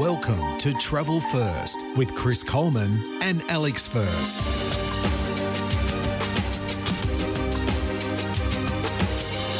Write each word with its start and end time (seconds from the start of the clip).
Welcome 0.00 0.58
to 0.58 0.72
Travel 0.72 1.20
First 1.20 1.84
with 1.96 2.16
Chris 2.16 2.42
Coleman 2.42 3.00
and 3.22 3.44
Alex 3.48 3.86
First. 3.86 4.48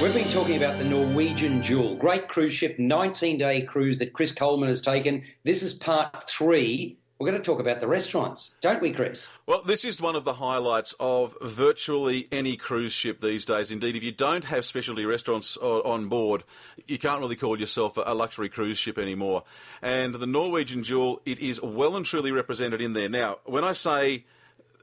We've 0.03 0.13
been 0.13 0.29
talking 0.29 0.57
about 0.57 0.79
the 0.79 0.87
Norwegian 0.87 1.63
Jewel, 1.63 1.95
great 1.95 2.27
cruise 2.27 2.53
ship, 2.53 2.81
19 2.81 3.39
day 3.39 3.63
cruise 3.63 4.01
that 4.01 4.13
Chris 4.13 4.33
Coleman 4.33 4.69
has 4.69 4.83
taken. 4.83 5.23
This 5.45 5.63
is 5.63 5.73
part 5.73 6.29
three. 6.29 6.99
We're 7.25 7.31
going 7.31 7.43
to 7.43 7.51
talk 7.51 7.59
about 7.59 7.81
the 7.81 7.89
restaurants, 7.89 8.55
don't 8.61 8.83
we, 8.83 8.93
Chris? 8.93 9.31
Well, 9.47 9.63
this 9.63 9.87
is 9.87 9.99
one 9.99 10.15
of 10.15 10.25
the 10.25 10.35
highlights 10.35 10.95
of 11.01 11.35
virtually 11.41 12.29
any 12.31 12.55
cruise 12.55 12.93
ship 12.93 13.23
these 13.23 13.47
days. 13.47 13.71
Indeed, 13.71 13.97
if 13.97 14.05
you 14.05 14.13
don't 14.13 14.45
have 14.45 14.67
specialty 14.67 15.07
restaurants 15.07 15.57
on 15.57 16.11
board, 16.11 16.45
you 16.85 16.99
can't 16.99 17.23
really 17.23 17.37
call 17.37 17.59
yourself 17.59 17.97
a 17.97 18.13
luxury 18.13 18.51
cruise 18.51 18.77
ship 18.77 18.99
anymore. 18.99 19.43
And 19.81 20.17
the 20.17 20.27
Norwegian 20.27 20.83
Jewel, 20.83 21.23
it 21.25 21.41
is 21.41 21.63
well 21.63 21.97
and 21.97 22.05
truly 22.05 22.31
represented 22.31 22.83
in 22.83 22.93
there. 22.93 23.09
Now, 23.09 23.39
when 23.47 23.65
I 23.65 23.73
say 23.73 24.27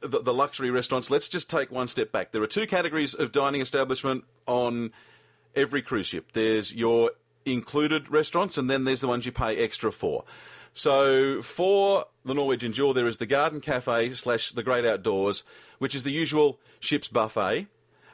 the, 0.01 0.33
luxury 0.33 0.71
restaurants, 0.71 1.11
let's 1.11 1.29
just 1.29 1.47
take 1.47 1.71
one 1.71 1.89
step 1.89 2.11
back. 2.11 2.31
There 2.31 2.41
are 2.41 2.47
two 2.47 2.65
categories 2.65 3.13
of 3.13 3.31
dining 3.31 3.61
establishment 3.61 4.23
on 4.47 4.93
every 5.55 5.83
cruise 5.83 6.07
ship. 6.07 6.31
There's 6.33 6.73
your 6.73 7.11
included 7.45 8.09
restaurants, 8.09 8.57
and 8.57 8.67
then 8.67 8.85
there's 8.85 9.01
the 9.01 9.07
ones 9.07 9.27
you 9.27 9.31
pay 9.31 9.57
extra 9.57 9.91
for. 9.91 10.23
So 10.73 11.41
for 11.41 12.05
the 12.23 12.33
Norwegian 12.33 12.71
Jewel, 12.71 12.93
there 12.93 13.07
is 13.07 13.17
the 13.17 13.25
Garden 13.25 13.61
Cafe 13.61 14.09
slash 14.11 14.51
the 14.51 14.63
Great 14.63 14.85
Outdoors, 14.85 15.43
which 15.79 15.95
is 15.95 16.03
the 16.03 16.11
usual 16.11 16.59
ship's 16.79 17.07
buffet. 17.07 17.67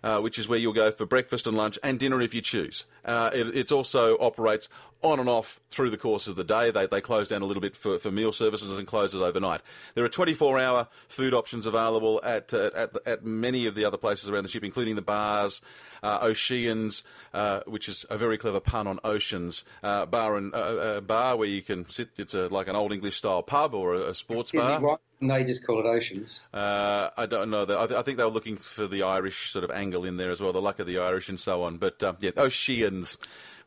Uh, 0.03 0.19
which 0.19 0.37
is 0.37 0.47
where 0.47 0.59
you'll 0.59 0.73
go 0.73 0.91
for 0.91 1.07
breakfast 1.07 1.47
and 1.47 1.57
lunch 1.57 1.79
and 1.81 1.99
dinner 1.99 2.21
if 2.21 2.33
you 2.33 2.39
choose. 2.39 2.85
Uh, 3.03 3.31
it, 3.33 3.47
it, 3.57 3.71
also 3.71 4.15
operates 4.19 4.69
on 5.01 5.19
and 5.19 5.29
off 5.29 5.59
through 5.69 5.89
the 5.89 5.97
course 5.97 6.27
of 6.27 6.35
the 6.35 6.43
day. 6.43 6.71
They, 6.71 6.87
they 6.87 7.01
close 7.01 7.27
down 7.27 7.41
a 7.41 7.45
little 7.45 7.61
bit 7.61 7.75
for, 7.75 7.99
for 7.99 8.11
meal 8.11 8.31
services 8.31 8.77
and 8.77 8.87
close 8.87 9.13
it 9.13 9.21
overnight. 9.21 9.61
There 9.95 10.03
are 10.03 10.09
24 10.09 10.59
hour 10.59 10.87
food 11.07 11.33
options 11.33 11.65
available 11.65 12.19
at, 12.23 12.53
uh, 12.53 12.71
at, 12.75 13.07
at 13.07 13.25
many 13.25 13.67
of 13.67 13.75
the 13.75 13.85
other 13.85 13.97
places 13.97 14.29
around 14.29 14.43
the 14.43 14.49
ship, 14.49 14.63
including 14.63 14.95
the 14.95 15.01
bars, 15.01 15.61
uh, 16.03 16.19
O'Sheehan's, 16.21 17.03
uh, 17.33 17.61
which 17.67 17.89
is 17.89 18.05
a 18.09 18.17
very 18.17 18.37
clever 18.37 18.59
pun 18.59 18.87
on 18.87 18.99
oceans, 19.03 19.63
uh, 19.83 20.05
bar 20.05 20.37
and 20.37 20.53
uh, 20.53 20.57
uh, 20.57 21.01
bar 21.01 21.35
where 21.35 21.47
you 21.47 21.61
can 21.61 21.87
sit. 21.89 22.09
It's 22.17 22.33
a, 22.33 22.47
like 22.47 22.67
an 22.67 22.75
old 22.75 22.91
English 22.91 23.15
style 23.15 23.43
pub 23.43 23.73
or 23.73 23.95
a, 23.95 24.09
a 24.09 24.13
sports 24.13 24.49
Excuse 24.49 24.63
bar. 24.63 24.79
Me, 24.79 24.85
why 24.85 24.97
didn't 25.19 25.35
they 25.35 25.43
just 25.43 25.65
call 25.65 25.79
it 25.79 25.85
Oceans? 25.85 26.43
Uh, 26.53 27.09
I 27.17 27.25
don't 27.25 27.49
know. 27.49 27.63
I, 27.63 27.87
th- 27.87 27.99
I, 27.99 28.01
think 28.03 28.17
they 28.17 28.23
were 28.23 28.29
looking 28.29 28.57
for 28.57 28.87
the 28.87 29.03
Irish 29.03 29.51
sort 29.51 29.63
of 29.63 29.71
angle 29.71 30.05
in 30.05 30.17
there 30.17 30.31
as 30.31 30.41
well, 30.41 30.53
the 30.53 30.61
luck 30.61 30.79
of 30.79 30.87
the 30.87 30.99
Irish 30.99 31.29
and 31.29 31.39
so 31.39 31.63
on. 31.63 31.77
But 31.77 32.01
yeah, 32.19 32.31
O'Sheehan's, 32.37 33.17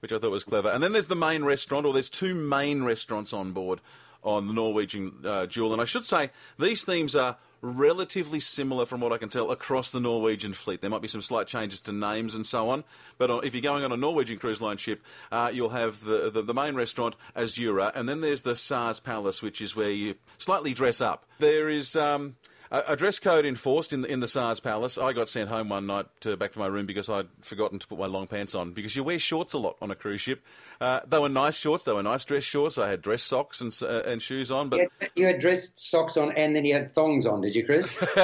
which 0.01 0.13
I 0.13 0.19
thought 0.19 0.31
was 0.31 0.45
clever. 0.45 0.69
And 0.69 0.83
then 0.83 0.93
there's 0.93 1.07
the 1.07 1.17
main 1.17 1.45
restaurant, 1.45 1.87
or 1.87 1.93
there's 1.93 2.09
two 2.09 2.35
main 2.35 2.85
restaurants 2.85 3.33
on 3.33 3.53
board 3.53 3.81
on 4.23 4.47
the 4.47 4.53
Norwegian 4.53 5.13
Jewel. 5.49 5.73
And 5.73 5.81
I 5.81 5.87
should 5.87 6.05
say 6.05 6.31
these 6.59 6.85
themes 6.85 7.17
are 7.17 7.37
relatively 7.63 8.41
similar 8.41 8.87
from 8.87 9.01
what 9.01 9.13
I 9.13 9.19
can 9.19 9.29
tell 9.29 9.51
across 9.51 9.91
the 9.91 10.01
Norwegian 10.01 10.53
fleet. 10.53 10.81
There 10.81 10.91
might 10.91 11.03
be 11.03 11.09
some 11.09 11.23
slight 11.23 11.47
changes 11.47 11.81
to 11.83 11.93
names 11.93 12.35
and 12.35 12.47
so 12.47 12.71
on, 12.71 12.85
but 13.19 13.31
if 13.45 13.55
you're 13.55 13.63
going 13.63 13.85
on 13.85 13.93
a 13.93 13.97
Norwegian 13.97 14.39
cruise 14.39 14.61
line 14.61 14.79
ship, 14.79 15.03
uh, 15.31 15.51
you'll 15.53 15.71
have 15.71 16.05
the, 16.05 16.31
the, 16.31 16.43
the 16.43 16.55
main 16.55 16.75
restaurant 16.75 17.17
Azura, 17.37 17.93
and 17.95 18.09
then 18.09 18.21
there's 18.21 18.43
the 18.43 18.55
Tsar's 18.55 19.01
Palace, 19.01 19.43
which 19.43 19.61
is 19.61 19.77
where 19.77 19.91
you 19.91 20.15
slightly 20.39 20.75
dress 20.75 21.01
up. 21.01 21.27
There 21.39 21.69
is. 21.69 21.97
Um, 21.97 22.37
a 22.71 22.97
dress 22.97 23.19
code 23.19 23.45
enforced 23.45 23.93
in 23.93 24.03
the, 24.03 24.09
in 24.09 24.21
the 24.21 24.29
Tsar's 24.29 24.61
Palace. 24.61 24.97
I 24.97 25.13
got 25.13 25.29
sent 25.29 25.49
home 25.49 25.69
one 25.69 25.87
night 25.87 26.07
to, 26.21 26.37
back 26.37 26.53
to 26.53 26.59
my 26.59 26.69
room 26.69 26.87
because 26.87 27.09
I'd 27.09 27.27
forgotten 27.41 27.81
to 27.81 27.87
put 27.87 27.99
my 27.99 28.07
long 28.07 28.29
pants 28.29 28.55
on 28.55 28.73
because 28.73 28.95
you 28.95 29.03
wear 29.03 29.19
shorts 29.19 29.55
a 29.55 29.59
lot 29.59 29.77
on 29.83 29.91
a 29.91 29.97
cruise 29.97 30.21
ship. 30.21 30.45
Uh, 30.81 31.01
they 31.07 31.19
were 31.19 31.29
nice 31.29 31.57
shorts. 31.57 31.85
They 31.85 31.93
were 31.93 32.03
nice 32.03 32.25
dress 32.25 32.45
shorts. 32.45 32.79
I 32.79 32.89
had 32.89 33.03
dress 33.03 33.23
socks 33.23 33.61
and 33.61 33.77
uh, 33.83 34.03
and 34.07 34.23
shoes 34.23 34.51
on. 34.51 34.69
But 34.69 34.81
you 34.81 34.89
had, 35.01 35.11
you 35.17 35.27
had 35.27 35.41
dress 35.41 35.73
socks 35.75 36.17
on 36.17 36.33
and 36.33 36.55
then 36.55 36.65
you 36.65 36.75
had 36.75 36.91
thongs 36.91 37.27
on. 37.27 37.41
Did 37.41 37.55
you, 37.55 37.67
Chris? 37.67 38.01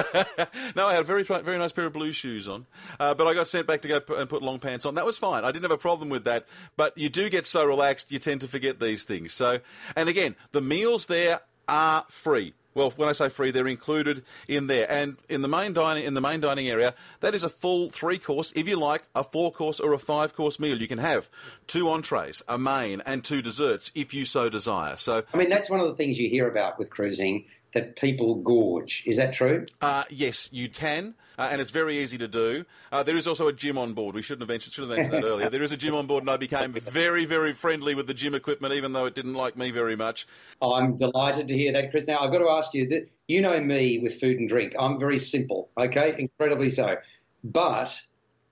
no, 0.76 0.86
I 0.86 0.92
had 0.92 1.00
a 1.00 1.04
very 1.04 1.24
very 1.24 1.58
nice 1.58 1.72
pair 1.72 1.86
of 1.86 1.92
blue 1.92 2.12
shoes 2.12 2.46
on. 2.46 2.66
Uh, 3.00 3.14
but 3.14 3.26
I 3.26 3.34
got 3.34 3.48
sent 3.48 3.66
back 3.66 3.82
to 3.82 3.88
go 3.88 4.00
and 4.16 4.28
put 4.28 4.42
long 4.42 4.60
pants 4.60 4.86
on. 4.86 4.94
That 4.94 5.04
was 5.04 5.18
fine. 5.18 5.44
I 5.44 5.50
didn't 5.50 5.64
have 5.64 5.72
a 5.72 5.78
problem 5.78 6.08
with 6.08 6.24
that. 6.24 6.46
But 6.76 6.96
you 6.96 7.08
do 7.08 7.28
get 7.28 7.46
so 7.46 7.64
relaxed, 7.64 8.12
you 8.12 8.18
tend 8.18 8.42
to 8.42 8.48
forget 8.48 8.78
these 8.78 9.04
things. 9.04 9.32
So, 9.32 9.58
and 9.96 10.08
again, 10.08 10.36
the 10.52 10.60
meals 10.60 11.06
there 11.06 11.40
are 11.68 12.04
free. 12.08 12.54
Well, 12.76 12.90
when 12.90 13.08
I 13.08 13.12
say 13.12 13.30
free, 13.30 13.52
they're 13.52 13.66
included 13.66 14.22
in 14.46 14.66
there. 14.66 14.88
And 14.90 15.16
in 15.30 15.40
the 15.40 15.48
main 15.48 15.72
dining 15.72 16.04
in 16.04 16.12
the 16.12 16.20
main 16.20 16.40
dining 16.40 16.68
area, 16.68 16.94
that 17.20 17.34
is 17.34 17.42
a 17.42 17.48
full 17.48 17.88
three 17.88 18.18
course. 18.18 18.52
If 18.54 18.68
you 18.68 18.76
like 18.76 19.04
a 19.14 19.24
four 19.24 19.50
course 19.50 19.80
or 19.80 19.94
a 19.94 19.98
five 19.98 20.36
course 20.36 20.60
meal, 20.60 20.78
you 20.78 20.86
can 20.86 20.98
have 20.98 21.30
two 21.66 21.88
entrees, 21.88 22.42
a 22.46 22.58
main, 22.58 23.00
and 23.06 23.24
two 23.24 23.40
desserts 23.40 23.90
if 23.94 24.12
you 24.12 24.26
so 24.26 24.50
desire. 24.50 24.96
So, 24.96 25.22
I 25.32 25.38
mean, 25.38 25.48
that's 25.48 25.70
one 25.70 25.80
of 25.80 25.86
the 25.86 25.94
things 25.94 26.18
you 26.18 26.28
hear 26.28 26.46
about 26.46 26.78
with 26.78 26.90
cruising 26.90 27.46
that 27.76 27.94
people 27.96 28.36
gorge. 28.36 29.04
Is 29.06 29.18
that 29.18 29.32
true? 29.32 29.66
Uh, 29.80 30.04
yes, 30.10 30.48
you 30.50 30.68
can 30.68 31.14
uh, 31.38 31.48
and 31.50 31.60
it's 31.60 31.70
very 31.70 31.98
easy 31.98 32.18
to 32.18 32.28
do. 32.28 32.64
Uh, 32.90 33.02
there 33.02 33.16
is 33.16 33.26
also 33.26 33.48
a 33.48 33.52
gym 33.52 33.76
on 33.76 33.92
board. 33.92 34.14
We 34.14 34.22
shouldn't 34.22 34.42
have 34.42 34.48
mentioned, 34.48 34.72
should 34.72 34.88
have 34.88 34.96
mentioned 34.96 35.22
that 35.22 35.26
earlier. 35.26 35.50
There 35.50 35.62
is 35.62 35.72
a 35.72 35.76
gym 35.76 35.94
on 35.94 36.06
board, 36.06 36.22
and 36.22 36.30
I 36.30 36.36
became 36.36 36.72
very, 36.72 37.24
very 37.24 37.52
friendly 37.52 37.94
with 37.94 38.06
the 38.06 38.14
gym 38.14 38.34
equipment, 38.34 38.74
even 38.74 38.92
though 38.92 39.06
it 39.06 39.14
didn't 39.14 39.34
like 39.34 39.56
me 39.56 39.70
very 39.70 39.96
much. 39.96 40.26
I'm 40.62 40.96
delighted 40.96 41.48
to 41.48 41.54
hear 41.54 41.72
that, 41.72 41.90
Chris. 41.90 42.08
Now, 42.08 42.20
I've 42.20 42.32
got 42.32 42.38
to 42.38 42.48
ask 42.48 42.72
you 42.72 42.88
that 42.88 43.10
you 43.28 43.40
know 43.40 43.60
me 43.60 43.98
with 43.98 44.18
food 44.18 44.38
and 44.38 44.48
drink. 44.48 44.74
I'm 44.78 44.98
very 44.98 45.18
simple, 45.18 45.68
okay? 45.76 46.14
Incredibly 46.18 46.70
so. 46.70 46.96
But 47.44 48.00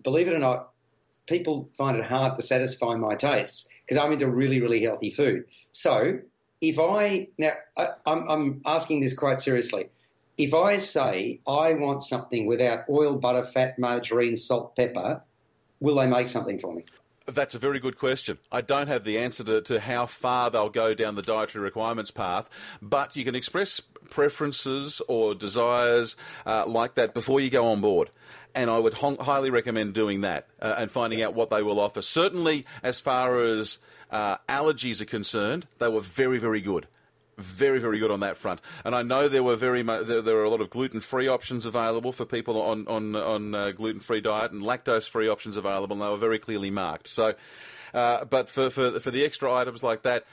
believe 0.02 0.28
it 0.28 0.34
or 0.34 0.38
not, 0.38 0.70
people 1.26 1.70
find 1.76 1.96
it 1.96 2.04
hard 2.04 2.36
to 2.36 2.42
satisfy 2.42 2.94
my 2.96 3.14
tastes 3.14 3.68
because 3.86 4.02
I'm 4.02 4.12
into 4.12 4.28
really, 4.28 4.60
really 4.60 4.82
healthy 4.82 5.10
food. 5.10 5.44
So 5.72 6.18
if 6.60 6.78
I 6.78 7.28
now 7.38 7.52
I, 7.76 7.88
I'm, 8.06 8.28
I'm 8.28 8.62
asking 8.64 9.00
this 9.00 9.14
quite 9.14 9.40
seriously 9.40 9.88
if 10.36 10.54
I 10.54 10.76
say 10.76 11.40
I 11.46 11.74
want 11.74 12.02
something 12.02 12.46
without 12.46 12.88
oil, 12.88 13.14
butter, 13.14 13.44
fat, 13.44 13.78
margarine, 13.78 14.36
salt, 14.36 14.74
pepper, 14.76 15.22
will 15.80 15.96
they 15.96 16.06
make 16.06 16.28
something 16.28 16.58
for 16.58 16.74
me? 16.74 16.84
That's 17.26 17.54
a 17.54 17.58
very 17.58 17.78
good 17.78 17.96
question. 17.96 18.38
I 18.52 18.60
don't 18.60 18.88
have 18.88 19.04
the 19.04 19.18
answer 19.18 19.44
to, 19.44 19.62
to, 19.62 19.80
how 19.80 20.04
far 20.04 20.50
they'll 20.50 20.68
go 20.68 20.92
down 20.92 21.14
the 21.14 21.22
dietary 21.22 21.64
requirements 21.64 22.10
path, 22.10 22.50
but 22.82 23.16
you 23.16 23.24
can 23.24 23.34
express 23.34 23.80
preferences 24.10 25.00
or 25.08 25.34
desires 25.34 26.16
uh, 26.44 26.66
like 26.66 26.94
that 26.96 27.14
before 27.14 27.40
you 27.40 27.48
go 27.48 27.66
on 27.68 27.80
board. 27.80 28.10
And 28.54 28.70
I 28.70 28.78
would 28.78 28.94
hon- 28.94 29.18
highly 29.18 29.50
recommend 29.50 29.94
doing 29.94 30.20
that 30.20 30.46
uh, 30.62 30.74
and 30.78 30.90
finding 30.90 31.22
out 31.22 31.34
what 31.34 31.50
they 31.50 31.62
will 31.62 31.80
offer. 31.80 32.02
Certainly, 32.02 32.66
as 32.82 33.00
far 33.00 33.40
as 33.40 33.78
uh, 34.10 34.36
allergies 34.48 35.00
are 35.00 35.06
concerned, 35.06 35.66
they 35.78 35.88
were 35.88 36.00
very, 36.00 36.38
very 36.38 36.60
good 36.60 36.86
very, 37.38 37.78
very 37.78 37.98
good 37.98 38.10
on 38.10 38.20
that 38.20 38.36
front. 38.36 38.60
And 38.84 38.94
I 38.94 39.02
know 39.02 39.28
there 39.28 39.42
were 39.42 39.56
very 39.56 39.82
there, 39.82 40.22
there 40.22 40.34
were 40.34 40.44
a 40.44 40.50
lot 40.50 40.60
of 40.60 40.70
gluten 40.70 41.00
free 41.00 41.28
options 41.28 41.66
available 41.66 42.12
for 42.12 42.24
people 42.24 42.60
on 42.62 42.86
on 42.86 43.16
on 43.16 43.54
uh, 43.54 43.70
gluten 43.72 44.00
free 44.00 44.20
diet 44.20 44.52
and 44.52 44.62
lactose 44.62 45.08
free 45.08 45.28
options 45.28 45.56
available, 45.56 45.94
and 45.94 46.02
they 46.02 46.08
were 46.08 46.16
very 46.16 46.38
clearly 46.38 46.70
marked. 46.70 47.08
So, 47.08 47.34
uh, 47.92 48.24
but 48.24 48.48
for, 48.48 48.70
for 48.70 49.00
for 49.00 49.10
the 49.10 49.24
extra 49.24 49.52
items 49.52 49.82
like 49.82 50.02
that. 50.02 50.24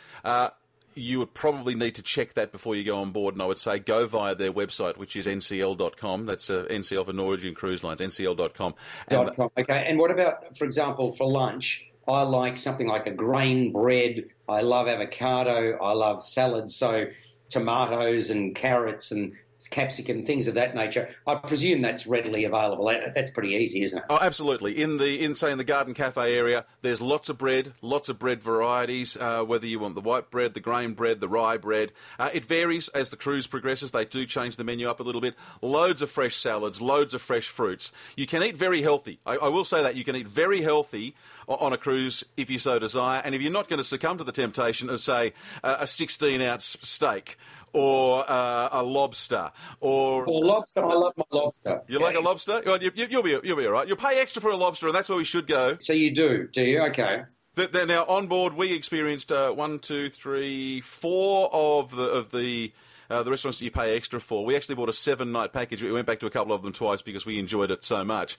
You 0.94 1.20
would 1.20 1.34
probably 1.34 1.76
need 1.76 1.96
to 1.96 2.02
check 2.02 2.34
that 2.34 2.52
before 2.52 2.76
you 2.76 2.84
go 2.84 3.00
on 3.00 3.12
board, 3.12 3.36
and 3.36 3.42
I 3.42 3.46
would 3.46 3.58
say 3.58 3.80
go 3.80 4.06
via 4.06 4.36
their 4.36 4.52
website, 4.52 4.98
which 4.98 5.16
is 5.16 5.28
ncl.com. 5.28 6.26
That's 6.26 6.50
uh, 6.50 6.66
NCL 6.70 7.06
for 7.06 7.14
Norwegian 7.14 7.56
Cruise 7.56 7.84
Lines, 7.84 8.02
ncl.com. 8.02 8.76
And, 9.08 9.36
.com. 9.36 9.50
Okay, 9.58 9.86
and 9.88 9.98
what 9.98 10.12
about, 10.12 10.58
for 10.58 10.66
example, 10.66 11.12
for 11.12 11.30
lunch? 11.30 11.92
I 12.08 12.24
like 12.24 12.58
something 12.58 12.88
like 12.88 13.08
a 13.08 13.12
grain 13.12 13.72
bread. 13.72 14.26
I 14.50 14.62
love 14.62 14.88
avocado. 14.88 15.78
I 15.78 15.94
love 15.94 16.24
salads. 16.24 16.76
So 16.76 17.08
tomatoes 17.50 18.30
and 18.30 18.56
carrots 18.56 19.12
and 19.12 19.34
capsicum, 19.72 20.24
things 20.24 20.48
of 20.48 20.54
that 20.56 20.76
nature. 20.76 21.10
I 21.26 21.36
presume 21.36 21.82
that's 21.82 22.06
readily 22.06 22.46
available. 22.46 22.86
That's 23.16 23.32
pretty 23.32 23.54
easy, 23.56 23.82
isn't 23.82 23.98
it? 23.98 24.06
Oh, 24.10 24.20
absolutely. 24.22 24.80
In 24.80 24.98
the 24.98 25.24
in 25.24 25.34
say 25.34 25.52
in 25.52 25.58
the 25.58 25.64
Garden 25.64 25.94
Cafe 25.94 26.36
area, 26.36 26.66
there's 26.82 27.02
lots 27.02 27.30
of 27.30 27.38
bread, 27.38 27.74
lots 27.82 28.10
of 28.10 28.20
bread 28.20 28.44
varieties. 28.44 29.18
Uh, 29.18 29.44
whether 29.44 29.66
you 29.66 29.80
want 29.80 29.96
the 29.96 30.02
white 30.02 30.30
bread, 30.30 30.54
the 30.54 30.60
grain 30.60 30.94
bread, 30.94 31.20
the 31.20 31.30
rye 31.30 31.58
bread, 31.58 31.92
uh, 32.20 32.30
it 32.34 32.46
varies 32.46 32.90
as 32.90 33.10
the 33.10 33.18
cruise 33.18 33.48
progresses. 33.48 33.92
They 33.92 34.06
do 34.06 34.26
change 34.26 34.58
the 34.58 34.64
menu 34.64 34.88
up 34.88 35.00
a 35.00 35.04
little 35.04 35.22
bit. 35.22 35.36
Loads 35.62 36.02
of 36.02 36.12
fresh 36.12 36.36
salads, 36.36 36.82
loads 36.82 37.14
of 37.14 37.22
fresh 37.22 37.48
fruits. 37.48 37.92
You 38.16 38.28
can 38.28 38.44
eat 38.44 38.58
very 38.58 38.82
healthy. 38.82 39.20
I, 39.26 39.38
I 39.38 39.48
will 39.48 39.66
say 39.66 39.82
that 39.82 39.96
you 39.96 40.04
can 40.04 40.16
eat 40.16 40.28
very 40.28 40.62
healthy 40.62 41.16
on 41.48 41.74
a 41.74 41.78
cruise 41.78 42.24
if 42.38 42.50
you 42.50 42.60
so 42.60 42.78
desire. 42.78 43.22
And 43.24 43.34
if 43.34 43.42
you're 43.42 43.52
not 43.52 43.68
going 43.68 43.78
to 43.78 43.84
succumb 43.84 44.18
to 44.18 44.24
the 44.24 44.32
temptation 44.32 44.90
of, 44.90 45.00
say, 45.00 45.34
a 45.64 45.88
16 45.88 46.42
ounce 46.42 46.78
steak 46.82 47.38
or 47.74 48.30
uh, 48.30 48.70
a 48.72 48.84
lobster 48.84 49.52
or 49.80 50.26
well, 50.26 50.46
lobster. 50.46 50.84
I 50.84 50.94
love 50.94 51.14
my 51.18 51.24
lobster. 51.32 51.82
You 51.88 52.00
like 52.00 52.16
a 52.16 52.20
lobster? 52.20 52.62
Well, 52.66 52.82
you, 52.82 52.92
will 52.96 53.24
be 53.24 53.40
you'll 53.44 53.58
be 53.58 53.66
all 53.66 53.74
right. 53.74 53.88
You'll 53.88 53.98
pay 53.98 54.20
extra 54.20 54.42
for 54.42 54.52
a 54.52 54.58
lobster, 54.58 54.88
and 54.88 54.96
that's 54.96 55.10
where 55.10 55.18
we 55.18 55.24
should 55.24 55.48
go. 55.48 55.78
So 55.80 55.94
you 55.94 56.14
do, 56.14 56.48
do 56.48 56.62
you? 56.62 56.82
Okay. 56.84 57.24
The, 57.56 57.68
the, 57.68 57.86
now 57.86 58.06
on 58.06 58.28
board, 58.28 58.54
we 58.54 58.74
experienced 58.74 59.32
uh, 59.32 59.52
one, 59.52 59.80
two, 59.80 60.10
three, 60.10 60.82
four 60.82 61.50
of 61.54 61.92
the 61.96 62.04
of 62.04 62.32
the. 62.32 62.74
Uh, 63.10 63.24
the 63.24 63.30
restaurants 63.30 63.60
that 63.60 63.66
you 63.66 63.72
pay 63.72 63.98
extra 63.98 64.22
for. 64.22 64.46
We 64.46 64.56
actually 64.56 64.76
bought 64.76 64.88
a 64.88 64.94
seven 64.94 65.34
night 65.34 65.52
package. 65.52 65.84
We 65.84 65.92
went 65.92 66.08
back 66.08 66.22
to 66.22 66.28
a 66.28 66.30
couple 66.30 66.54
of 66.54 66.62
them 66.62 66.72
twice 66.72 67.02
because 67.02 67.26
we 67.26 67.40
enjoyed 67.40 67.70
it 67.70 67.84
so 67.84 68.06
much. 68.06 68.38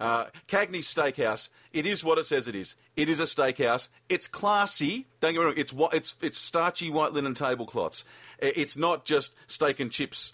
Uh, 0.00 0.26
Steakhouse, 0.48 1.48
it 1.72 1.86
is 1.86 2.04
what 2.04 2.18
it 2.18 2.26
says 2.26 2.48
it 2.48 2.54
is. 2.54 2.76
It 2.96 3.08
is 3.08 3.20
a 3.20 3.24
steakhouse. 3.24 3.88
It's 4.08 4.28
classy. 4.28 5.06
Don't 5.20 5.32
get 5.32 5.40
me 5.40 5.44
wrong. 5.46 5.54
It's 5.56 5.74
it's 5.92 6.14
it's 6.20 6.38
starchy 6.38 6.90
white 6.90 7.12
linen 7.12 7.34
tablecloths. 7.34 8.04
It's 8.38 8.76
not 8.76 9.04
just 9.04 9.34
steak 9.46 9.80
and 9.80 9.90
chips 9.90 10.32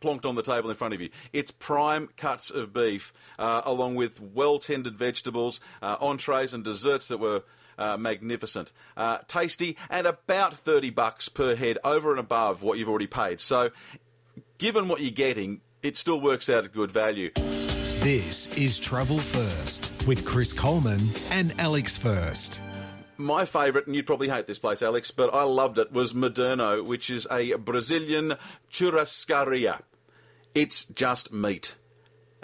plonked 0.00 0.26
on 0.26 0.34
the 0.34 0.42
table 0.42 0.70
in 0.70 0.76
front 0.76 0.94
of 0.94 1.00
you. 1.00 1.10
It's 1.32 1.50
prime 1.50 2.08
cuts 2.16 2.50
of 2.50 2.72
beef, 2.72 3.12
uh, 3.38 3.62
along 3.64 3.94
with 3.94 4.20
well 4.20 4.58
tended 4.58 4.96
vegetables, 4.96 5.60
uh, 5.82 5.96
entrees, 6.00 6.52
and 6.54 6.64
desserts 6.64 7.08
that 7.08 7.18
were. 7.18 7.42
Uh, 7.78 7.94
magnificent, 7.94 8.72
uh, 8.96 9.18
tasty, 9.28 9.76
and 9.90 10.06
about 10.06 10.54
thirty 10.54 10.88
bucks 10.88 11.28
per 11.28 11.54
head 11.54 11.76
over 11.84 12.10
and 12.10 12.18
above 12.18 12.62
what 12.62 12.78
you've 12.78 12.88
already 12.88 13.06
paid. 13.06 13.38
So, 13.38 13.68
given 14.56 14.88
what 14.88 15.02
you're 15.02 15.10
getting, 15.10 15.60
it 15.82 15.94
still 15.94 16.18
works 16.18 16.48
out 16.48 16.64
at 16.64 16.72
good 16.72 16.90
value. 16.90 17.32
This 18.06 18.46
is 18.56 18.78
Travel 18.78 19.18
First 19.18 19.92
with 20.06 20.24
Chris 20.24 20.52
Coleman 20.52 21.00
and 21.32 21.52
Alex 21.58 21.98
First. 21.98 22.60
My 23.16 23.44
favourite, 23.44 23.88
and 23.88 23.96
you'd 23.96 24.06
probably 24.06 24.28
hate 24.28 24.46
this 24.46 24.60
place, 24.60 24.80
Alex, 24.80 25.10
but 25.10 25.34
I 25.34 25.42
loved 25.42 25.76
it, 25.80 25.90
was 25.90 26.12
Moderno, 26.12 26.84
which 26.84 27.10
is 27.10 27.26
a 27.32 27.54
Brazilian 27.54 28.34
churrascaria. 28.70 29.80
It's 30.54 30.84
just 30.84 31.32
meat 31.32 31.74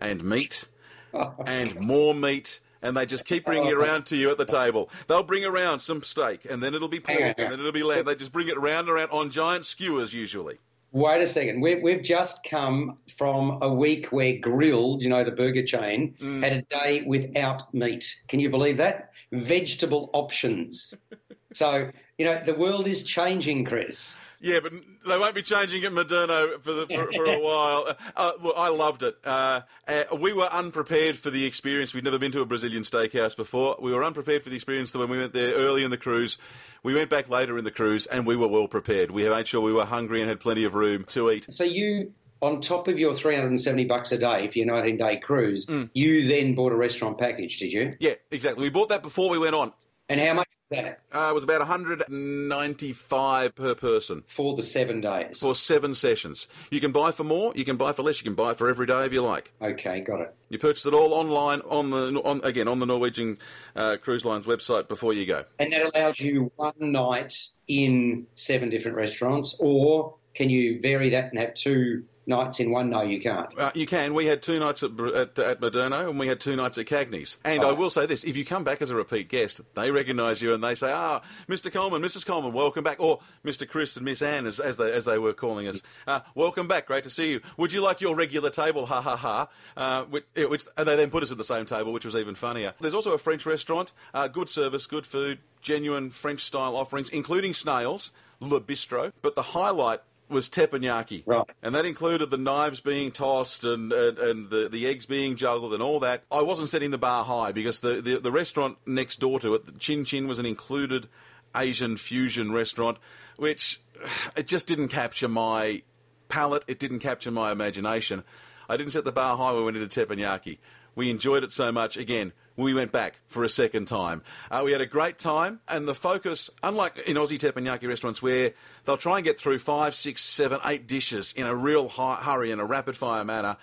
and 0.00 0.24
meat 0.24 0.66
and 1.46 1.78
more 1.78 2.12
meat. 2.12 2.58
And 2.82 2.96
they 2.96 3.06
just 3.06 3.24
keep 3.24 3.44
bringing 3.44 3.68
it 3.68 3.76
oh. 3.76 3.82
around 3.82 4.06
to 4.06 4.16
you 4.16 4.30
at 4.32 4.38
the 4.38 4.44
table. 4.44 4.90
They'll 5.06 5.22
bring 5.22 5.44
around 5.44 5.78
some 5.78 6.02
steak, 6.02 6.44
and 6.44 6.60
then 6.60 6.74
it'll 6.74 6.88
be 6.88 6.98
pork, 6.98 7.38
and 7.38 7.52
then 7.52 7.60
it'll 7.60 7.70
be 7.70 7.84
lamb. 7.84 8.06
They 8.06 8.16
just 8.16 8.32
bring 8.32 8.48
it 8.48 8.58
round 8.58 8.88
and 8.88 8.96
around 8.96 9.10
on 9.10 9.30
giant 9.30 9.64
skewers, 9.64 10.12
usually. 10.12 10.58
Wait 10.92 11.22
a 11.22 11.26
second. 11.26 11.60
We've, 11.62 11.82
we've 11.82 12.02
just 12.02 12.44
come 12.44 12.98
from 13.16 13.58
a 13.62 13.72
week 13.72 14.06
where 14.12 14.34
Grill'd, 14.34 15.02
you 15.02 15.08
know, 15.08 15.24
the 15.24 15.32
burger 15.32 15.62
chain, 15.62 16.14
Mm. 16.20 16.42
had 16.42 16.52
a 16.52 16.62
day 16.62 17.02
without 17.06 17.72
meat. 17.72 18.14
Can 18.28 18.40
you 18.40 18.50
believe 18.50 18.76
that? 18.76 19.10
Vegetable 19.32 20.10
options. 20.12 20.92
so, 21.52 21.90
you 22.18 22.24
know, 22.24 22.40
the 22.44 22.54
world 22.54 22.86
is 22.86 23.02
changing, 23.02 23.64
Chris. 23.64 24.18
Yeah, 24.40 24.58
but 24.58 24.72
they 25.06 25.18
won't 25.18 25.36
be 25.36 25.42
changing 25.42 25.84
it 25.84 25.92
Moderno 25.92 26.60
for, 26.60 26.72
the, 26.72 26.86
for, 26.88 27.12
for 27.12 27.24
a 27.26 27.38
while. 27.42 27.96
Uh, 28.16 28.32
look, 28.40 28.54
I 28.58 28.70
loved 28.70 29.04
it. 29.04 29.16
Uh, 29.24 29.60
uh, 29.86 30.04
we 30.18 30.32
were 30.32 30.46
unprepared 30.46 31.16
for 31.16 31.30
the 31.30 31.44
experience. 31.44 31.94
We'd 31.94 32.02
never 32.02 32.18
been 32.18 32.32
to 32.32 32.40
a 32.40 32.44
Brazilian 32.44 32.82
steakhouse 32.82 33.36
before. 33.36 33.76
We 33.80 33.92
were 33.92 34.02
unprepared 34.02 34.42
for 34.42 34.48
the 34.50 34.56
experience 34.56 34.92
when 34.94 35.08
we 35.08 35.18
went 35.18 35.32
there 35.32 35.54
early 35.54 35.84
in 35.84 35.92
the 35.92 35.96
cruise. 35.96 36.38
We 36.82 36.92
went 36.92 37.08
back 37.08 37.28
later 37.28 37.56
in 37.56 37.62
the 37.62 37.70
cruise, 37.70 38.06
and 38.06 38.26
we 38.26 38.34
were 38.34 38.48
well 38.48 38.66
prepared. 38.66 39.12
We 39.12 39.28
made 39.28 39.46
sure 39.46 39.60
we 39.60 39.72
were 39.72 39.84
hungry 39.84 40.20
and 40.20 40.28
had 40.28 40.40
plenty 40.40 40.64
of 40.64 40.74
room 40.74 41.04
to 41.10 41.30
eat. 41.30 41.46
So 41.48 41.62
you, 41.62 42.12
on 42.40 42.60
top 42.60 42.88
of 42.88 42.98
your 42.98 43.14
370 43.14 43.84
bucks 43.84 44.10
a 44.10 44.18
day 44.18 44.48
for 44.48 44.58
your 44.58 44.66
19 44.66 44.96
day 44.96 45.18
cruise, 45.18 45.66
Mm. 45.66 45.88
you 45.94 46.26
then 46.26 46.56
bought 46.56 46.72
a 46.72 46.76
restaurant 46.76 47.16
package, 47.16 47.58
did 47.58 47.72
you? 47.72 47.94
Yeah, 48.00 48.14
exactly. 48.32 48.64
We 48.64 48.70
bought 48.70 48.88
that 48.88 49.04
before 49.04 49.30
we 49.30 49.38
went 49.38 49.54
on. 49.54 49.72
And 50.08 50.20
how 50.20 50.34
much 50.34 50.48
that 50.72 51.00
Uh, 51.14 51.28
it 51.30 51.34
was 51.34 51.44
about 51.44 51.60
195 51.60 53.54
per 53.54 53.74
person. 53.74 54.22
for 54.26 54.54
the 54.54 54.62
seven 54.62 55.00
days? 55.00 55.38
For 55.40 55.54
seven 55.54 55.94
sessions. 55.94 56.46
You 56.70 56.80
can 56.80 56.92
buy 56.92 57.12
for 57.12 57.24
more, 57.24 57.52
you 57.54 57.64
can 57.64 57.76
buy 57.76 57.92
for 57.92 58.02
less, 58.02 58.20
you 58.20 58.24
can 58.24 58.34
buy 58.34 58.54
for 58.54 58.68
every 58.68 58.86
day 58.86 59.04
if 59.06 59.12
you 59.12 59.22
like. 59.22 59.52
Okay, 59.60 60.00
got 60.00 60.20
it. 60.20 60.34
You 60.48 60.58
purchase 60.58 60.84
it 60.86 60.94
all 60.94 61.14
online 61.14 61.60
on 61.62 61.90
the 61.90 62.20
on, 62.22 62.40
again 62.44 62.68
on 62.68 62.78
the 62.78 62.86
Norwegian 62.86 63.38
uh, 63.76 63.96
Cruise 64.00 64.24
Lines 64.24 64.46
website 64.46 64.88
before 64.88 65.12
you 65.14 65.24
go. 65.26 65.44
And 65.58 65.72
that 65.72 65.94
allows 65.94 66.20
you 66.20 66.50
one 66.56 66.74
night 66.78 67.32
in 67.68 68.26
seven 68.34 68.68
different 68.70 68.96
restaurants, 68.96 69.56
or 69.60 70.14
can 70.34 70.50
you 70.50 70.80
vary 70.80 71.10
that 71.10 71.30
and 71.30 71.38
have 71.38 71.54
two 71.54 72.04
nights 72.26 72.60
in 72.60 72.70
one? 72.70 72.90
No, 72.90 73.02
you 73.02 73.20
can't. 73.20 73.46
Uh, 73.58 73.70
you 73.74 73.86
can. 73.86 74.14
We 74.14 74.26
had 74.26 74.42
two 74.42 74.58
nights 74.58 74.82
at, 74.82 74.90
at, 74.98 75.38
at 75.38 75.60
Moderno 75.60 76.08
and 76.08 76.18
we 76.18 76.26
had 76.28 76.40
two 76.40 76.56
nights 76.56 76.78
at 76.78 76.86
Cagney's. 76.86 77.38
And 77.44 77.62
I 77.62 77.70
Oh. 77.70 77.74
will 77.74 77.90
say 77.90 78.06
this: 78.06 78.24
if 78.24 78.36
you 78.36 78.44
come 78.44 78.64
back 78.64 78.80
as 78.82 78.90
a 78.90 78.96
repeat 78.96 79.28
guest, 79.28 79.60
they 79.74 79.90
recognise 79.90 80.40
you 80.42 80.52
and 80.54 80.62
they 80.62 80.74
say, 80.74 80.90
"Ah, 80.92 81.22
Mr. 81.48 81.72
Coleman, 81.72 82.02
Mrs. 82.02 82.24
Coleman, 82.26 82.52
welcome 82.52 82.84
back," 82.84 83.00
or 83.00 83.20
Mr. 83.44 83.68
Chris 83.68 83.96
and 83.96 84.04
Miss 84.04 84.22
Anne, 84.22 84.46
as, 84.46 84.60
as 84.60 84.76
they 84.76 84.92
as 84.92 85.04
they 85.04 85.18
were 85.18 85.32
calling 85.32 85.66
us, 85.68 85.82
uh, 86.06 86.20
"Welcome 86.34 86.68
back, 86.68 86.86
great 86.86 87.04
to 87.04 87.10
see 87.10 87.30
you. 87.30 87.40
Would 87.56 87.72
you 87.72 87.80
like 87.80 88.00
your 88.00 88.14
regular 88.14 88.50
table?" 88.50 88.86
Ha 88.86 89.00
ha 89.00 89.16
ha. 89.16 89.48
Uh, 89.76 90.04
which, 90.04 90.24
which 90.36 90.64
and 90.76 90.86
they 90.86 90.96
then 90.96 91.10
put 91.10 91.22
us 91.22 91.32
at 91.32 91.38
the 91.38 91.44
same 91.44 91.66
table, 91.66 91.92
which 91.92 92.04
was 92.04 92.16
even 92.16 92.34
funnier. 92.34 92.74
There's 92.80 92.94
also 92.94 93.12
a 93.12 93.18
French 93.18 93.46
restaurant, 93.46 93.92
uh, 94.14 94.28
good 94.28 94.48
service, 94.48 94.86
good 94.86 95.06
food, 95.06 95.38
genuine 95.60 96.10
French 96.10 96.40
style 96.44 96.76
offerings, 96.76 97.08
including 97.08 97.54
snails, 97.54 98.12
Le 98.40 98.60
Bistro. 98.60 99.12
But 99.22 99.34
the 99.34 99.42
highlight 99.42 100.00
was 100.32 100.48
teppanyaki. 100.48 101.22
Right. 101.26 101.44
And 101.62 101.74
that 101.74 101.84
included 101.84 102.30
the 102.30 102.38
knives 102.38 102.80
being 102.80 103.12
tossed 103.12 103.64
and, 103.64 103.92
and, 103.92 104.18
and 104.18 104.50
the, 104.50 104.68
the 104.68 104.86
eggs 104.86 105.06
being 105.06 105.36
juggled 105.36 105.74
and 105.74 105.82
all 105.82 106.00
that. 106.00 106.24
I 106.30 106.42
wasn't 106.42 106.68
setting 106.68 106.90
the 106.90 106.98
bar 106.98 107.24
high 107.24 107.52
because 107.52 107.80
the, 107.80 108.00
the, 108.00 108.18
the 108.18 108.32
restaurant 108.32 108.78
next 108.86 109.20
door 109.20 109.38
to 109.40 109.54
it, 109.54 109.66
the 109.66 109.72
Chin 109.72 110.04
Chin, 110.04 110.26
was 110.26 110.38
an 110.38 110.46
included 110.46 111.08
Asian 111.54 111.96
fusion 111.96 112.52
restaurant, 112.52 112.98
which 113.36 113.80
it 114.36 114.46
just 114.46 114.66
didn't 114.66 114.88
capture 114.88 115.28
my 115.28 115.82
palate. 116.28 116.64
It 116.66 116.78
didn't 116.78 117.00
capture 117.00 117.30
my 117.30 117.52
imagination. 117.52 118.24
I 118.68 118.76
didn't 118.76 118.92
set 118.92 119.04
the 119.04 119.12
bar 119.12 119.36
high 119.36 119.52
when 119.52 119.58
we 119.58 119.64
went 119.64 119.76
into 119.76 120.06
teppanyaki. 120.06 120.58
We 120.94 121.10
enjoyed 121.10 121.44
it 121.44 121.52
so 121.52 121.72
much. 121.72 121.96
Again, 121.96 122.32
we 122.56 122.74
went 122.74 122.92
back 122.92 123.14
for 123.28 123.44
a 123.44 123.48
second 123.48 123.86
time. 123.86 124.22
Uh, 124.50 124.62
we 124.64 124.72
had 124.72 124.80
a 124.80 124.86
great 124.86 125.18
time, 125.18 125.60
and 125.68 125.88
the 125.88 125.94
focus, 125.94 126.50
unlike 126.62 126.98
in 127.06 127.16
Aussie 127.16 127.38
teppanyaki 127.38 127.88
restaurants 127.88 128.22
where 128.22 128.52
they'll 128.84 128.96
try 128.96 129.16
and 129.16 129.24
get 129.24 129.38
through 129.38 129.58
five, 129.58 129.94
six, 129.94 130.22
seven, 130.22 130.60
eight 130.64 130.86
dishes 130.86 131.32
in 131.32 131.46
a 131.46 131.54
real 131.54 131.88
hurry 131.88 132.50
in 132.50 132.60
a 132.60 132.64
rapid 132.64 132.96
fire 132.96 133.24
manner, 133.24 133.56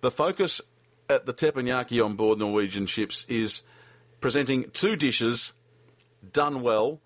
the 0.00 0.10
focus 0.10 0.60
at 1.08 1.26
the 1.26 1.34
teppanyaki 1.34 2.04
on 2.04 2.14
board 2.14 2.38
Norwegian 2.38 2.86
ships 2.86 3.26
is 3.28 3.62
presenting 4.20 4.70
two 4.70 4.96
dishes 4.96 5.52
done 6.32 6.62
well 6.62 7.00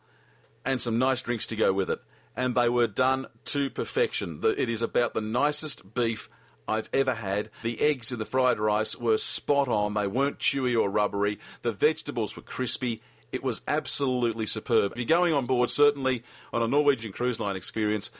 and 0.64 0.80
some 0.80 0.98
nice 0.98 1.22
drinks 1.22 1.46
to 1.48 1.56
go 1.56 1.72
with 1.72 1.90
it. 1.90 2.00
And 2.36 2.54
they 2.54 2.68
were 2.68 2.86
done 2.86 3.26
to 3.46 3.68
perfection. 3.70 4.40
It 4.44 4.68
is 4.68 4.82
about 4.82 5.14
the 5.14 5.20
nicest 5.20 5.94
beef 5.94 6.30
I've 6.68 6.90
ever 6.92 7.14
had. 7.14 7.50
The 7.62 7.80
eggs 7.80 8.12
in 8.12 8.18
the 8.18 8.24
fried 8.24 8.58
rice 8.58 8.94
were 8.96 9.18
spot 9.18 9.68
on. 9.68 9.94
They 9.94 10.06
weren't 10.06 10.38
chewy 10.38 10.78
or 10.80 10.90
rubbery. 10.90 11.38
The 11.62 11.72
vegetables 11.72 12.36
were 12.36 12.42
crispy. 12.42 13.02
It 13.32 13.42
was 13.42 13.62
absolutely 13.66 14.46
superb. 14.46 14.92
If 14.92 14.98
you're 14.98 15.06
going 15.06 15.32
on 15.32 15.46
board, 15.46 15.70
certainly 15.70 16.22
on 16.52 16.62
a 16.62 16.68
Norwegian 16.68 17.12
cruise 17.12 17.40
line 17.40 17.56
experience, 17.56 18.10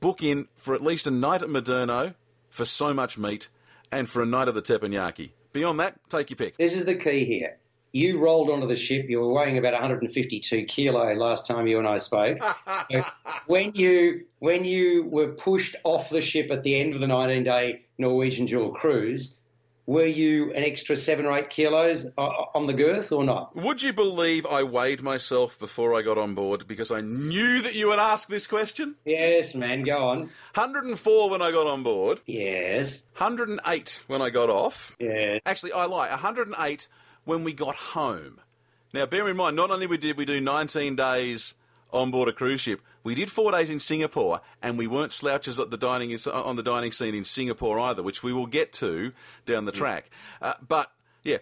book 0.00 0.22
in 0.22 0.48
for 0.56 0.74
at 0.74 0.82
least 0.82 1.06
a 1.06 1.10
night 1.10 1.42
at 1.42 1.48
Moderno 1.48 2.14
for 2.48 2.64
so 2.64 2.94
much 2.94 3.18
meat 3.18 3.48
and 3.90 4.08
for 4.08 4.22
a 4.22 4.26
night 4.26 4.48
of 4.48 4.54
the 4.54 4.62
teppanyaki. 4.62 5.30
Beyond 5.52 5.80
that, 5.80 5.98
take 6.08 6.30
your 6.30 6.36
pick. 6.36 6.56
This 6.56 6.74
is 6.74 6.84
the 6.84 6.94
key 6.94 7.24
here. 7.24 7.58
You 7.92 8.18
rolled 8.18 8.48
onto 8.50 8.66
the 8.66 8.76
ship. 8.76 9.06
You 9.08 9.20
were 9.20 9.32
weighing 9.32 9.58
about 9.58 9.74
152 9.74 10.64
kilo 10.64 11.12
last 11.14 11.46
time 11.46 11.66
you 11.66 11.78
and 11.78 11.86
I 11.86 11.98
spoke. 11.98 12.38
So 12.90 13.02
when 13.46 13.72
you 13.74 14.24
when 14.38 14.64
you 14.64 15.04
were 15.04 15.28
pushed 15.28 15.76
off 15.84 16.10
the 16.10 16.22
ship 16.22 16.50
at 16.50 16.62
the 16.62 16.78
end 16.80 16.94
of 16.94 17.00
the 17.00 17.06
19-day 17.06 17.80
Norwegian 17.98 18.46
Jewel 18.46 18.70
cruise, 18.72 19.40
were 19.86 20.06
you 20.06 20.52
an 20.52 20.62
extra 20.62 20.96
seven 20.96 21.26
or 21.26 21.36
eight 21.36 21.50
kilos 21.50 22.06
on 22.16 22.66
the 22.66 22.72
girth 22.72 23.12
or 23.12 23.24
not? 23.24 23.54
Would 23.56 23.82
you 23.82 23.92
believe 23.92 24.46
I 24.46 24.62
weighed 24.62 25.02
myself 25.02 25.58
before 25.58 25.94
I 25.94 26.02
got 26.02 26.18
on 26.18 26.34
board 26.34 26.66
because 26.66 26.90
I 26.90 27.00
knew 27.00 27.60
that 27.62 27.74
you 27.74 27.88
would 27.88 27.98
ask 27.98 28.28
this 28.28 28.46
question? 28.46 28.94
Yes, 29.04 29.54
man. 29.54 29.82
Go 29.82 29.98
on. 30.08 30.18
104 30.54 31.30
when 31.30 31.42
I 31.42 31.50
got 31.50 31.66
on 31.66 31.82
board, 31.82 32.20
Yes. 32.26 33.10
108 33.16 34.00
when 34.06 34.22
I 34.22 34.30
got 34.30 34.50
off. 34.50 34.96
Yeah. 35.00 35.38
Actually, 35.46 35.72
I 35.72 35.86
lie, 35.86 36.08
108 36.10 36.88
when 37.24 37.44
we 37.44 37.52
got 37.52 37.74
home. 37.74 38.40
Now, 38.92 39.06
bear 39.06 39.28
in 39.28 39.36
mind, 39.36 39.56
not 39.56 39.70
only 39.70 39.96
did 39.96 40.16
we 40.16 40.24
do 40.24 40.40
19 40.40 40.96
days 40.96 41.54
on 41.92 42.10
board 42.10 42.28
a 42.28 42.32
cruise 42.32 42.60
ship, 42.60 42.80
we 43.04 43.14
did 43.14 43.30
four 43.30 43.50
days 43.52 43.70
in 43.70 43.78
Singapore, 43.78 44.40
and 44.62 44.78
we 44.78 44.86
weren't 44.86 45.12
slouches 45.12 45.58
at 45.58 45.70
the 45.70 45.76
dining 45.76 46.16
on 46.32 46.56
the 46.56 46.62
dining 46.62 46.92
scene 46.92 47.14
in 47.14 47.24
Singapore 47.24 47.78
either, 47.80 48.02
which 48.02 48.22
we 48.22 48.32
will 48.32 48.46
get 48.46 48.72
to 48.74 49.12
down 49.46 49.64
the 49.64 49.72
track. 49.72 50.10
Uh, 50.40 50.54
but 50.66 50.92
yeah, 51.24 51.38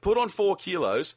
put 0.00 0.16
on 0.16 0.28
four 0.28 0.56
kilos, 0.56 1.14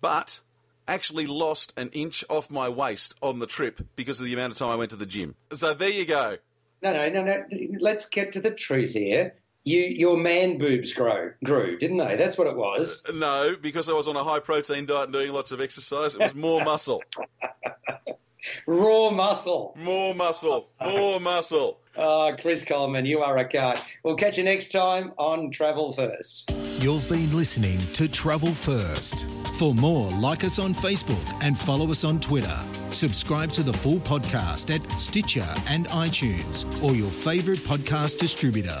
but 0.00 0.40
actually 0.86 1.26
lost 1.26 1.72
an 1.76 1.90
inch 1.90 2.24
off 2.28 2.50
my 2.50 2.68
waist 2.68 3.14
on 3.22 3.38
the 3.38 3.46
trip 3.46 3.80
because 3.96 4.20
of 4.20 4.26
the 4.26 4.32
amount 4.32 4.52
of 4.52 4.58
time 4.58 4.70
I 4.70 4.76
went 4.76 4.90
to 4.90 4.96
the 4.96 5.06
gym. 5.06 5.34
So 5.52 5.74
there 5.74 5.90
you 5.90 6.04
go. 6.04 6.38
No, 6.82 6.92
no, 6.92 7.08
no, 7.08 7.22
no. 7.24 7.44
Let's 7.80 8.08
get 8.08 8.32
to 8.32 8.40
the 8.40 8.52
truth 8.52 8.92
here. 8.92 9.34
You, 9.64 9.80
your 9.80 10.16
man 10.16 10.56
boobs 10.56 10.92
grow, 10.92 11.32
grew, 11.44 11.76
didn't 11.78 11.98
they? 11.98 12.16
That's 12.16 12.38
what 12.38 12.46
it 12.46 12.56
was. 12.56 13.04
Uh, 13.08 13.12
no, 13.12 13.56
because 13.60 13.88
I 13.88 13.92
was 13.92 14.08
on 14.08 14.16
a 14.16 14.24
high 14.24 14.38
protein 14.38 14.86
diet 14.86 15.04
and 15.04 15.12
doing 15.12 15.32
lots 15.32 15.52
of 15.52 15.60
exercise, 15.60 16.14
it 16.14 16.20
was 16.20 16.34
more 16.34 16.64
muscle. 16.64 17.02
Raw 18.66 19.10
muscle. 19.10 19.74
More 19.76 20.14
muscle. 20.14 20.70
More 20.80 21.20
muscle. 21.20 21.80
Oh, 21.96 22.34
Chris 22.40 22.64
Coleman, 22.64 23.04
you 23.04 23.20
are 23.20 23.36
a 23.38 23.48
car. 23.48 23.74
We'll 24.04 24.14
catch 24.14 24.38
you 24.38 24.44
next 24.44 24.68
time 24.68 25.12
on 25.18 25.50
Travel 25.50 25.92
First. 25.92 26.50
You've 26.78 27.08
been 27.08 27.36
listening 27.36 27.78
to 27.94 28.08
Travel 28.08 28.52
First. 28.52 29.26
For 29.58 29.74
more, 29.74 30.10
like 30.12 30.44
us 30.44 30.58
on 30.60 30.72
Facebook 30.72 31.42
and 31.42 31.58
follow 31.58 31.90
us 31.90 32.04
on 32.04 32.20
Twitter. 32.20 32.56
Subscribe 32.90 33.50
to 33.52 33.64
the 33.64 33.72
full 33.72 33.98
podcast 33.98 34.72
at 34.74 34.88
Stitcher 34.92 35.46
and 35.68 35.86
iTunes 35.88 36.64
or 36.82 36.94
your 36.94 37.10
favourite 37.10 37.60
podcast 37.60 38.18
distributor. 38.18 38.80